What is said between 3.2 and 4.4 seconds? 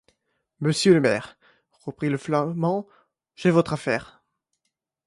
j'ai votre affaire.